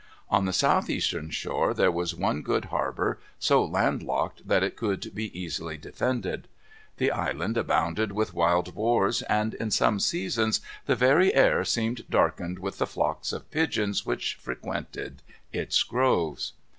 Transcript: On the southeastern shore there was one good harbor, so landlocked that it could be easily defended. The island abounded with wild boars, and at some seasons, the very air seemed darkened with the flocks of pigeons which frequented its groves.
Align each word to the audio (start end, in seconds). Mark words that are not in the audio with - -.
On 0.31 0.45
the 0.45 0.51
southeastern 0.51 1.29
shore 1.29 1.75
there 1.75 1.91
was 1.91 2.15
one 2.15 2.41
good 2.41 2.65
harbor, 2.73 3.19
so 3.37 3.63
landlocked 3.63 4.47
that 4.47 4.63
it 4.63 4.75
could 4.75 5.13
be 5.13 5.25
easily 5.39 5.77
defended. 5.77 6.47
The 6.97 7.11
island 7.11 7.55
abounded 7.55 8.11
with 8.11 8.33
wild 8.33 8.73
boars, 8.73 9.21
and 9.21 9.53
at 9.59 9.73
some 9.73 9.99
seasons, 9.99 10.59
the 10.87 10.95
very 10.95 11.35
air 11.35 11.63
seemed 11.63 12.09
darkened 12.09 12.57
with 12.57 12.79
the 12.79 12.87
flocks 12.87 13.31
of 13.31 13.51
pigeons 13.51 14.03
which 14.03 14.33
frequented 14.41 15.21
its 15.53 15.83
groves. 15.83 16.53